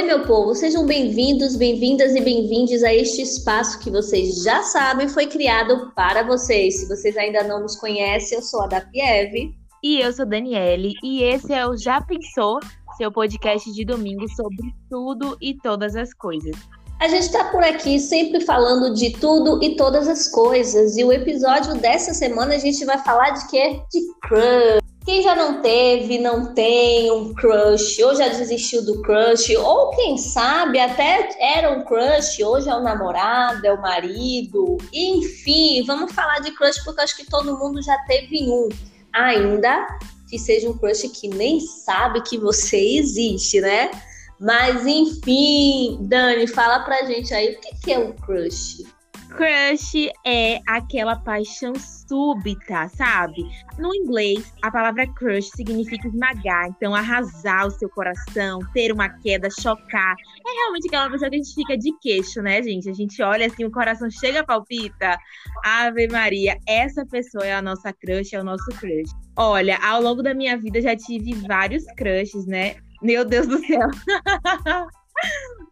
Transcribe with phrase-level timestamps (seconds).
[0.00, 5.06] Oi, meu povo, sejam bem-vindos, bem-vindas e bem-vindes a este espaço que vocês já sabem
[5.06, 6.80] foi criado para vocês.
[6.80, 9.54] Se vocês ainda não nos conhecem, eu sou a da Pieve.
[9.84, 12.60] E eu sou Daniele, e esse é o Já Pensou,
[12.96, 16.56] seu podcast de domingo sobre tudo e todas as coisas.
[16.98, 21.12] A gente está por aqui sempre falando de tudo e todas as coisas, e o
[21.12, 23.82] episódio dessa semana a gente vai falar de quê?
[23.92, 24.79] De crush.
[25.04, 30.18] Quem já não teve, não tem um crush, ou já desistiu do crush, ou quem
[30.18, 36.40] sabe até era um crush, hoje é o namorado, é o marido, enfim, vamos falar
[36.40, 38.68] de crush porque acho que todo mundo já teve um,
[39.12, 39.86] ainda
[40.28, 43.90] que seja um crush que nem sabe que você existe, né?
[44.38, 48.84] Mas enfim, Dani, fala pra gente aí o que é um crush.
[49.30, 53.48] Crush é aquela paixão súbita, sabe?
[53.78, 59.48] No inglês, a palavra crush significa esmagar, então arrasar o seu coração, ter uma queda,
[59.50, 60.14] chocar.
[60.46, 62.90] É realmente aquela pessoa que a gente fica de queixo, né, gente?
[62.90, 65.16] A gente olha assim, o coração chega, palpita.
[65.64, 69.10] Ave Maria, essa pessoa é a nossa crush, é o nosso crush.
[69.36, 72.76] Olha, ao longo da minha vida já tive vários crushes, né?
[73.02, 73.88] Meu Deus do céu.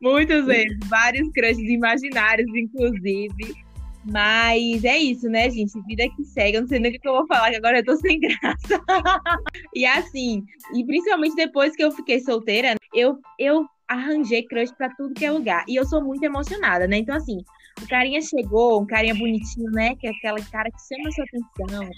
[0.00, 3.68] Muitas vezes, vários crushes imaginários, inclusive.
[4.05, 5.80] Mas é isso, né, gente?
[5.86, 6.56] Vida que segue.
[6.56, 8.80] Eu não sei nem o que eu vou falar, que agora eu tô sem graça.
[9.74, 15.14] e assim, e principalmente depois que eu fiquei solteira, eu, eu arranjei crush pra tudo
[15.14, 15.64] que é lugar.
[15.68, 16.98] E eu sou muito emocionada, né?
[16.98, 17.38] Então, assim,
[17.83, 19.94] o carinha chegou, um carinha bonitinho, né?
[19.96, 21.90] Que é aquela cara que chama sua atenção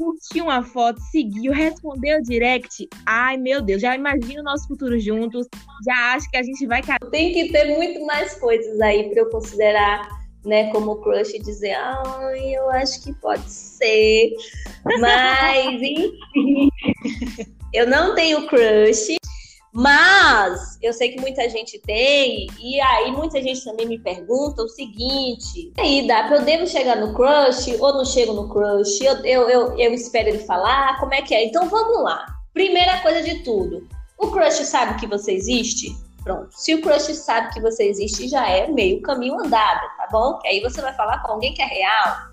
[0.00, 2.88] curtiu uma foto, seguiu, respondeu direct.
[3.04, 5.46] Ai, meu Deus, já imagino o nosso futuro juntos.
[5.84, 6.80] Já acho que a gente vai.
[7.10, 10.08] Tem que ter muito mais coisas aí para eu considerar,
[10.42, 14.32] né, como crush e dizer, ai, eu acho que pode ser.
[14.98, 16.70] Mas, enfim.
[17.74, 19.19] eu não tenho crush.
[19.72, 24.68] Mas eu sei que muita gente tem, e aí muita gente também me pergunta o
[24.68, 29.00] seguinte: aí, dá eu devo chegar no crush ou não chego no crush?
[29.00, 30.98] Eu, eu, eu, eu espero ele falar?
[30.98, 31.44] Como é que é?
[31.44, 32.26] Então vamos lá.
[32.52, 33.86] Primeira coisa de tudo:
[34.18, 35.94] o crush sabe que você existe?
[36.24, 36.50] Pronto.
[36.52, 40.38] Se o crush sabe que você existe, já é meio caminho andado, tá bom?
[40.38, 42.30] Que aí você vai falar com alguém que é real.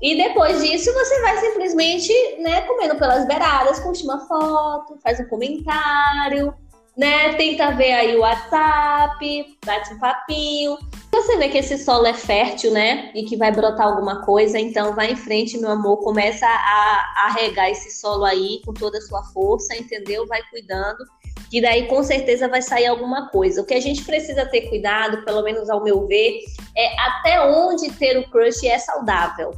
[0.00, 5.28] E depois disso, você vai simplesmente, né, comendo pelas beiradas, curte uma foto, faz um
[5.28, 6.54] comentário,
[6.96, 7.34] né?
[7.34, 10.78] Tenta ver aí o WhatsApp, bate um papinho.
[11.12, 13.10] Você vê que esse solo é fértil, né?
[13.14, 15.98] E que vai brotar alguma coisa, então vai em frente, meu amor.
[15.98, 20.26] Começa a, a regar esse solo aí com toda a sua força, entendeu?
[20.26, 21.04] Vai cuidando.
[21.52, 23.62] E daí com certeza vai sair alguma coisa.
[23.62, 26.40] O que a gente precisa ter cuidado, pelo menos ao meu ver,
[26.76, 29.52] é até onde ter o crush é saudável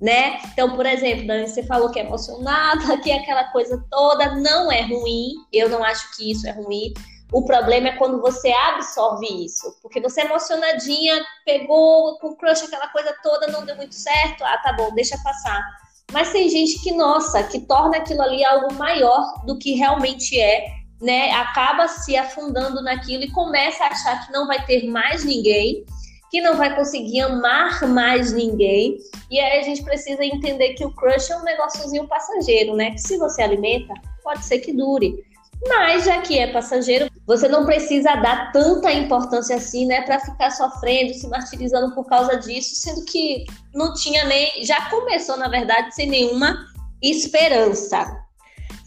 [0.00, 0.38] né?
[0.52, 4.82] Então, por exemplo, Dani, você falou que é emocionada, que aquela coisa toda não é
[4.82, 5.32] ruim.
[5.52, 6.92] Eu não acho que isso é ruim.
[7.30, 12.88] O problema é quando você absorve isso, porque você é emocionadinha, pegou com crush aquela
[12.88, 15.62] coisa toda, não deu muito certo, ah, tá bom, deixa passar.
[16.10, 20.68] Mas tem gente que, nossa, que torna aquilo ali algo maior do que realmente é,
[21.02, 21.30] né?
[21.32, 25.84] Acaba se afundando naquilo e começa a achar que não vai ter mais ninguém
[26.30, 28.98] que não vai conseguir amar mais ninguém.
[29.30, 32.90] E aí a gente precisa entender que o crush é um negóciozinho passageiro, né?
[32.92, 35.24] Que se você alimenta, pode ser que dure.
[35.66, 40.50] Mas já que é passageiro, você não precisa dar tanta importância assim, né, para ficar
[40.50, 45.92] sofrendo, se martirizando por causa disso, sendo que não tinha nem, já começou na verdade
[45.94, 46.64] sem nenhuma
[47.02, 48.06] esperança.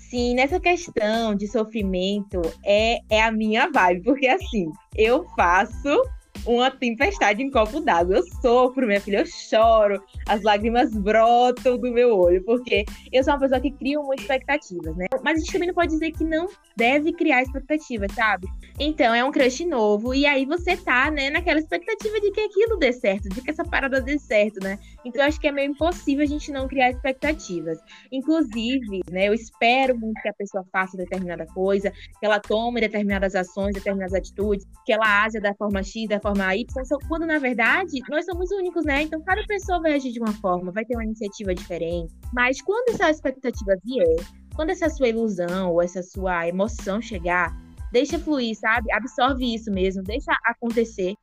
[0.10, 6.04] Sim, nessa questão de sofrimento é, é a minha vibe, porque assim, eu faço
[6.46, 8.18] uma tempestade em copo d'água.
[8.18, 13.34] Eu sofro, minha filha, eu choro, as lágrimas brotam do meu olho, porque eu sou
[13.34, 15.06] uma pessoa que cria muitas expectativas, né?
[15.24, 18.48] Mas a gente também não pode dizer que não deve criar expectativas, sabe?
[18.80, 22.78] Então, é um crush novo, e aí você tá, né, naquela expectativa de que aquilo
[22.78, 24.80] dê certo, de que essa parada dê certo, né?
[25.06, 27.80] Então, eu acho que é meio impossível a gente não criar expectativas.
[28.12, 33.36] Inclusive, né, eu espero muito que a pessoa faça determinada coisa, que ela tome determinadas
[33.36, 36.66] ações, determinadas atitudes, que ela haja da forma X, da forma Y,
[37.08, 39.04] quando na verdade nós somos únicos, né?
[39.04, 42.14] Então, cada pessoa vai agir de uma forma, vai ter uma iniciativa diferente.
[42.34, 44.16] Mas quando essa expectativa vier,
[44.56, 47.56] quando essa sua ilusão ou essa sua emoção chegar,
[47.92, 48.92] deixa fluir, sabe?
[48.92, 51.14] Absorve isso mesmo, deixa acontecer.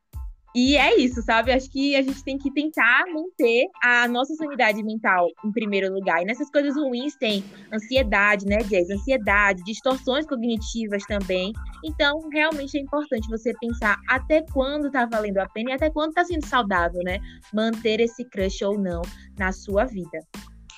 [0.61, 1.53] E é isso, sabe?
[1.53, 6.21] Acho que a gente tem que tentar manter a nossa sanidade mental em primeiro lugar.
[6.21, 8.91] E nessas coisas ruins tem ansiedade, né, Jess?
[8.91, 11.53] Ansiedade, distorções cognitivas também.
[11.85, 16.15] Então, realmente é importante você pensar até quando tá valendo a pena e até quando
[16.15, 17.21] tá sendo saudável, né?
[17.55, 19.03] Manter esse crush ou não
[19.39, 20.19] na sua vida.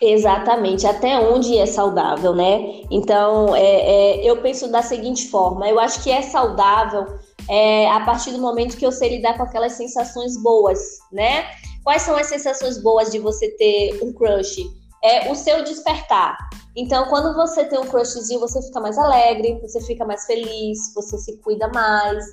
[0.03, 2.85] Exatamente, até onde é saudável, né?
[2.91, 7.19] Então, é, é, eu penso da seguinte forma: eu acho que é saudável
[7.50, 10.79] é, a partir do momento que eu sei lidar com aquelas sensações boas,
[11.11, 11.47] né?
[11.82, 14.62] Quais são as sensações boas de você ter um crush?
[15.02, 16.38] É o seu despertar.
[16.76, 21.19] Então, quando você tem um crushzinho, você fica mais alegre, você fica mais feliz, você
[21.19, 22.25] se cuida mais,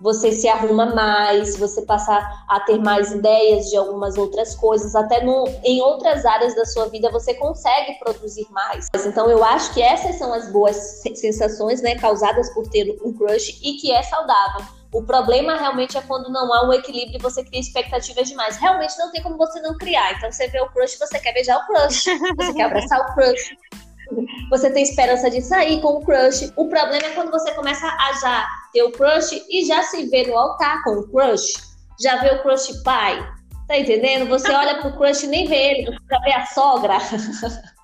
[0.00, 2.18] você se arruma mais, você passa
[2.48, 6.88] a ter mais ideias de algumas outras coisas, até no, em outras áreas da sua
[6.88, 8.88] vida você consegue produzir mais.
[9.06, 10.76] Então eu acho que essas são as boas
[11.14, 14.64] sensações, né, causadas por ter um crush e que é saudável.
[14.92, 18.56] O problema realmente é quando não há um equilíbrio e você cria expectativas demais.
[18.56, 20.14] Realmente não tem como você não criar.
[20.14, 22.04] Então você vê o crush, você quer beijar o crush,
[22.36, 23.56] você quer abraçar o crush,
[24.50, 26.52] você tem esperança de sair com o crush.
[26.56, 30.26] O problema é quando você começa a já ter o crush e já se vê
[30.26, 31.52] no altar com o crush.
[32.00, 33.22] Já vê o crush pai.
[33.68, 34.28] Tá entendendo?
[34.28, 36.98] Você olha pro crush e nem vê ele, já vê a sogra.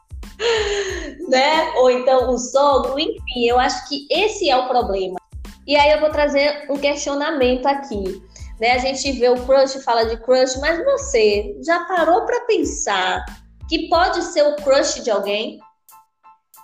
[1.28, 1.72] né?
[1.76, 5.16] Ou então o sogro, enfim, eu acho que esse é o problema.
[5.66, 8.22] E aí eu vou trazer um questionamento aqui.
[8.60, 8.72] Né?
[8.72, 13.24] A gente vê o crush, fala de crush, mas você já parou para pensar
[13.68, 15.58] que pode ser o crush de alguém?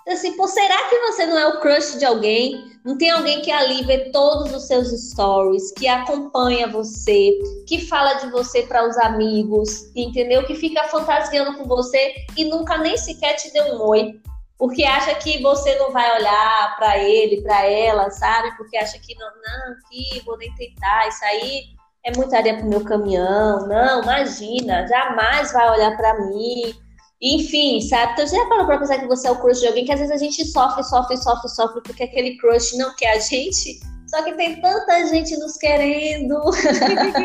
[0.09, 2.73] Assim, pô, será que você não é o crush de alguém?
[2.85, 7.39] Não tem alguém que ali vê todos os seus stories, que acompanha você,
[7.69, 10.45] que fala de você para os amigos, entendeu?
[10.45, 14.21] Que fica fantasiando com você e nunca nem sequer te deu um oi,
[14.59, 18.57] porque acha que você não vai olhar para ele, para ela, sabe?
[18.57, 21.63] Porque acha que não, não, que vou nem tentar, isso aí
[22.05, 26.75] é muita areia pro meu caminhão, não, imagina, jamais vai olhar para mim
[27.23, 28.15] enfim, sabe?
[28.15, 30.01] Então, você já parou pra pensar que você é o crush de alguém que às
[30.01, 33.79] vezes a gente sofre, sofre, sofre, sofre porque aquele crush não quer a gente?
[34.09, 36.41] Só que tem tanta gente nos querendo.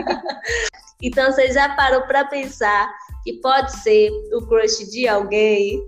[1.01, 5.83] então, você já parou pra pensar que pode ser o crush de alguém?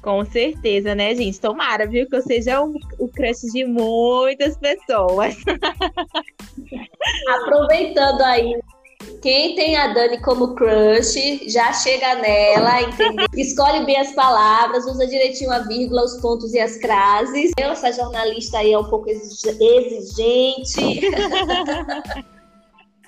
[0.00, 1.40] Com certeza, né, gente?
[1.40, 2.08] Tomara, viu?
[2.08, 5.34] Que eu seja o, o crush de muitas pessoas.
[7.28, 8.54] Aproveitando aí
[9.20, 13.26] quem tem a Dani como crush, já chega nela, entendeu?
[13.36, 17.50] Escolhe bem as palavras, usa direitinho a vírgula, os pontos e as frases.
[17.58, 21.00] Eu, essa jornalista aí é um pouco exigente.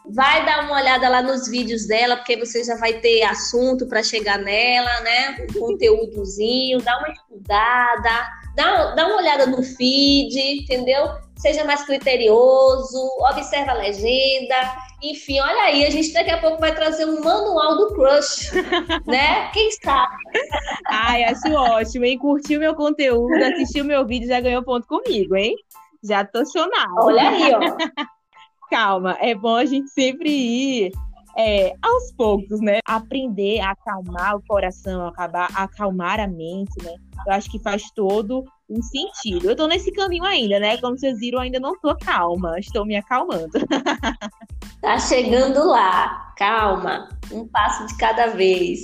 [0.05, 4.03] Vai dar uma olhada lá nos vídeos dela, porque você já vai ter assunto para
[4.03, 5.47] chegar nela, né?
[5.49, 11.09] Um conteúdozinho, dá uma estudada, dá, dá uma olhada no feed, entendeu?
[11.37, 12.99] Seja mais criterioso,
[13.31, 14.57] observa a legenda
[15.03, 18.53] enfim, olha aí, a gente daqui a pouco vai trazer um manual do crush,
[19.07, 19.51] né?
[19.51, 20.15] Quem sabe?
[20.87, 22.19] Ai, acho ótimo, hein?
[22.19, 25.57] Curtiu meu conteúdo, assistiu meu vídeo, já ganhou ponto comigo, hein?
[26.05, 26.93] Já tô chonada.
[26.99, 27.59] Olha aí, ó.
[28.71, 30.93] Calma, é bom a gente sempre ir
[31.37, 32.79] é, aos poucos, né?
[32.87, 36.95] Aprender a acalmar o coração, acabar, acalmar a mente, né?
[37.27, 39.51] Eu acho que faz todo um sentido.
[39.51, 40.77] Eu tô nesse caminho ainda, né?
[40.79, 43.51] Como vocês viram, ainda não tô calma, estou me acalmando.
[44.83, 48.81] Tá chegando lá, calma, um passo de cada vez.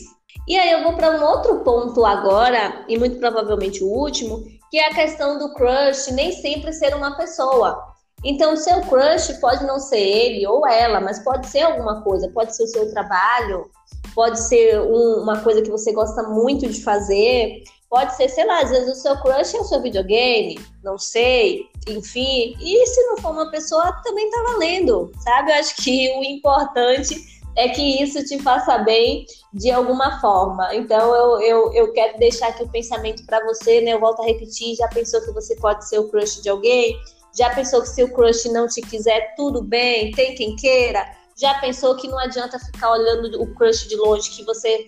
[0.46, 4.78] E aí eu vou para um outro ponto agora, e muito provavelmente o último, que
[4.78, 7.82] é a questão do crush nem sempre ser uma pessoa.
[8.24, 12.54] Então, seu crush pode não ser ele ou ela, mas pode ser alguma coisa, pode
[12.54, 13.68] ser o seu trabalho,
[14.14, 18.62] pode ser um, uma coisa que você gosta muito de fazer, pode ser, sei lá,
[18.62, 22.56] às vezes o seu crush é o seu videogame, não sei, enfim.
[22.60, 25.50] E se não for uma pessoa, também tá valendo, sabe?
[25.50, 27.14] Eu acho que o importante
[27.56, 30.74] é que isso te faça bem de alguma forma.
[30.74, 33.92] Então, eu, eu, eu quero deixar aqui o pensamento para você, né?
[33.92, 36.96] Eu volto a repetir: já pensou que você pode ser o crush de alguém?
[37.36, 41.04] Já pensou que se o crush não te quiser, tudo bem, tem quem queira?
[41.36, 44.86] Já pensou que não adianta ficar olhando o crush de longe, que você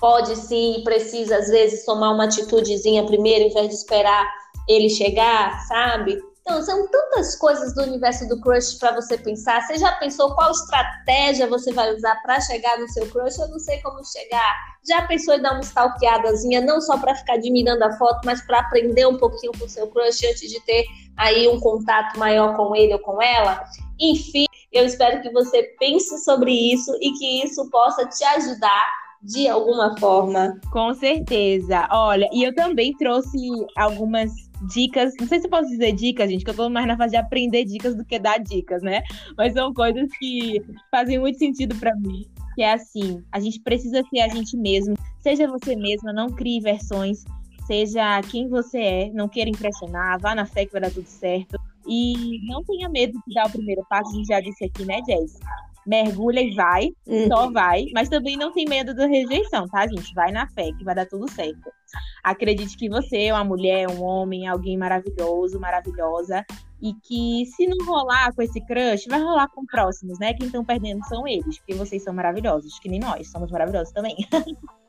[0.00, 4.30] pode sim e precisa, às vezes, tomar uma atitudezinha primeiro, em vez de esperar
[4.66, 6.18] ele chegar, sabe?
[6.40, 9.60] Então, são tantas coisas do universo do crush para você pensar.
[9.62, 13.38] Você já pensou qual estratégia você vai usar para chegar no seu crush?
[13.38, 14.56] Eu não sei como chegar.
[14.88, 18.60] Já pensou em dar uma stalkeadazinha, não só para ficar admirando a foto, mas para
[18.60, 20.84] aprender um pouquinho com o seu crush antes de ter
[21.16, 23.62] aí um contato maior com ele ou com ela?
[24.00, 28.90] Enfim, eu espero que você pense sobre isso e que isso possa te ajudar
[29.22, 30.58] de alguma forma.
[30.72, 31.88] Com certeza.
[31.90, 33.38] Olha, e eu também trouxe
[33.76, 34.32] algumas
[34.72, 35.12] dicas.
[35.20, 37.16] Não sei se eu posso dizer dicas, gente, que eu tô mais na fase de
[37.16, 39.02] aprender dicas do que dar dicas, né?
[39.36, 42.26] Mas são coisas que fazem muito sentido para mim.
[42.54, 44.94] Que é assim, a gente precisa ser a gente mesmo.
[45.20, 47.24] Seja você mesma, não crie versões.
[47.66, 51.56] Seja quem você é, não queira impressionar, vá na fé que vai dar tudo certo.
[51.86, 55.00] E não tenha medo de dar o primeiro passo, a gente já disse aqui, né,
[55.06, 55.38] Jess?
[55.90, 57.26] Mergulha e vai, uhum.
[57.26, 60.14] só vai, mas também não tem medo da rejeição, tá, gente?
[60.14, 61.68] Vai na fé que vai dar tudo certo.
[62.22, 66.46] Acredite que você é uma mulher, um homem, alguém maravilhoso, maravilhosa,
[66.80, 70.32] E que se não rolar com esse crush, vai rolar com próximos, né?
[70.32, 74.16] Quem estão perdendo são eles, porque vocês são maravilhosos, que nem nós, somos maravilhosos também.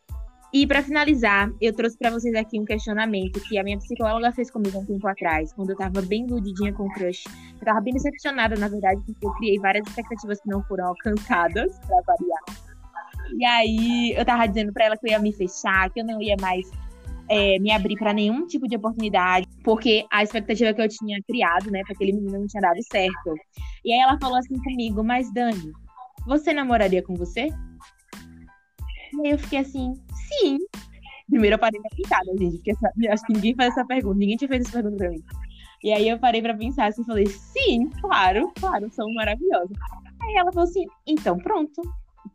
[0.53, 4.51] E para finalizar, eu trouxe para vocês aqui um questionamento que a minha psicóloga fez
[4.51, 7.23] comigo um tempo atrás, quando eu tava bem iludidinha com o crush.
[7.57, 11.79] Eu tava bem decepcionada, na verdade, porque eu criei várias expectativas que não foram alcançadas,
[11.79, 12.43] para variar.
[13.33, 16.21] E aí eu tava dizendo para ela que eu ia me fechar, que eu não
[16.21, 16.69] ia mais
[17.29, 21.71] é, me abrir para nenhum tipo de oportunidade, porque a expectativa que eu tinha criado,
[21.71, 23.35] né, para aquele menino não tinha dado certo.
[23.85, 25.71] E aí ela falou assim comigo: Mas Dani,
[26.25, 27.47] você namoraria com você?
[29.13, 29.93] E aí eu fiquei assim:
[30.31, 30.57] Sim.
[31.29, 32.57] Primeiro eu parei pra pensar, né, gente?
[32.57, 35.23] Porque essa, acho que ninguém faz essa pergunta, ninguém tinha feito essa pergunta pra mim.
[35.83, 39.75] E aí eu parei pra pensar assim, falei, sim, claro, claro, são maravilhosos.
[40.21, 41.81] Aí ela falou assim, então pronto.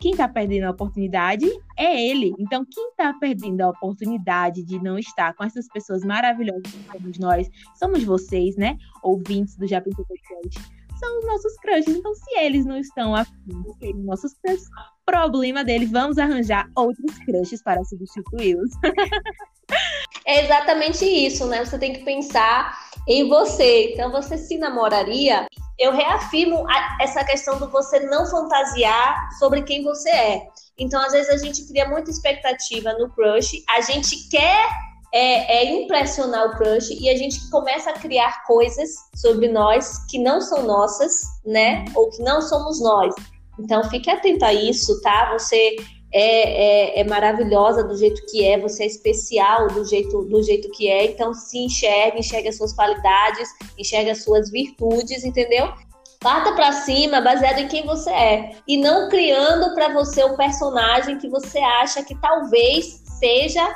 [0.00, 2.34] Quem tá perdendo a oportunidade é ele.
[2.40, 7.18] Então, quem tá perdendo a oportunidade de não estar com essas pessoas maravilhosas que somos
[7.18, 7.48] nós,
[7.78, 8.76] somos vocês, né?
[9.02, 11.88] Ouvintes do Já Pensou Podcast são os nossos crushes.
[11.88, 14.68] Então, se eles não estão afim de serem nossos crushes,
[15.04, 18.70] problema deles, vamos arranjar outros crushes para substituí-los.
[20.26, 21.64] é exatamente isso, né?
[21.64, 22.76] Você tem que pensar
[23.08, 23.92] em você.
[23.92, 25.46] Então, você se namoraria?
[25.78, 30.42] Eu reafirmo a, essa questão do você não fantasiar sobre quem você é.
[30.78, 34.68] Então, às vezes, a gente cria muita expectativa no crush, a gente quer
[35.16, 40.18] é, é, impressionar o crush e a gente começa a criar coisas sobre nós que
[40.18, 41.86] não são nossas, né?
[41.94, 43.14] Ou que não somos nós.
[43.58, 45.32] Então fique atento a isso, tá?
[45.32, 45.76] Você
[46.12, 50.70] é, é, é, maravilhosa do jeito que é, você é especial do jeito, do jeito
[50.72, 51.06] que é.
[51.06, 55.72] Então se enxergue, enxergue as suas qualidades, enxergue as suas virtudes, entendeu?
[56.20, 61.16] Parta para cima baseado em quem você é e não criando para você um personagem
[61.16, 63.66] que você acha que talvez seja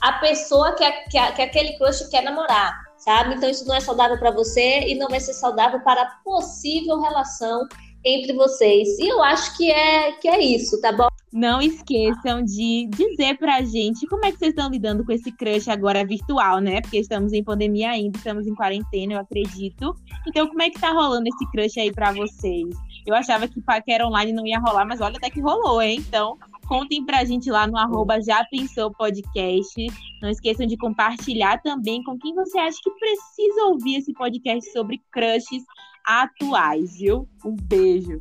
[0.00, 3.34] a pessoa que, a, que, a, que aquele crush quer namorar, sabe?
[3.34, 7.00] Então isso não é saudável para você e não vai ser saudável para a possível
[7.00, 7.66] relação
[8.04, 8.98] entre vocês.
[8.98, 11.08] E eu acho que é que é isso, tá bom?
[11.32, 15.68] Não esqueçam de dizer pra gente como é que vocês estão lidando com esse crush
[15.68, 16.80] agora virtual, né?
[16.80, 19.94] Porque estamos em pandemia ainda, estamos em quarentena, eu acredito.
[20.26, 22.74] Então, como é que tá rolando esse crush aí pra vocês?
[23.06, 26.02] Eu achava que paquera online não ia rolar, mas olha até que rolou, hein?
[26.06, 26.36] Então,
[26.70, 29.74] contem pra gente lá no arroba Já Pensou Podcast.
[30.22, 35.02] Não esqueçam de compartilhar também com quem você acha que precisa ouvir esse podcast sobre
[35.10, 35.64] crushes
[36.06, 37.28] atuais, viu?
[37.44, 38.20] Um beijo.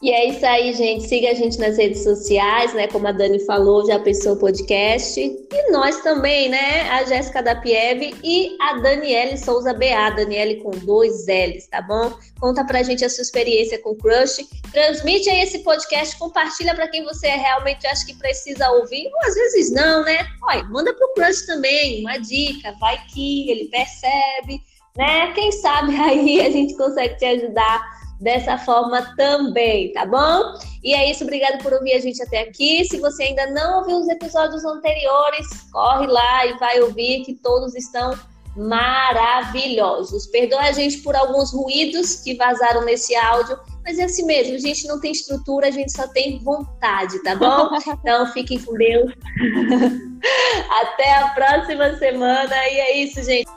[0.00, 1.08] E é isso aí, gente.
[1.08, 2.86] Siga a gente nas redes sociais, né?
[2.86, 5.20] Como a Dani falou, já pensou o podcast.
[5.20, 6.88] E nós também, né?
[6.88, 12.12] A Jéssica da Pieve e a Daniele Souza BA, Daniele com dois L's, tá bom?
[12.38, 14.46] Conta pra gente a sua experiência com Crush.
[14.70, 19.34] Transmite aí esse podcast, compartilha para quem você realmente acha que precisa ouvir, ou às
[19.34, 20.24] vezes não, né?
[20.44, 24.62] Olha, manda pro Crush também, uma dica, vai que ele percebe,
[24.96, 25.32] né?
[25.32, 30.58] Quem sabe aí a gente consegue te ajudar dessa forma também, tá bom?
[30.82, 32.84] E é isso, obrigado por ouvir a gente até aqui.
[32.84, 37.74] Se você ainda não ouviu os episódios anteriores, corre lá e vai ouvir que todos
[37.74, 38.18] estão
[38.56, 40.26] maravilhosos.
[40.26, 44.58] Perdoa a gente por alguns ruídos que vazaram nesse áudio, mas é assim mesmo, a
[44.58, 47.70] gente não tem estrutura, a gente só tem vontade, tá bom?
[48.00, 49.12] Então fiquem com Deus.
[50.82, 53.48] Até a próxima semana e é isso, gente.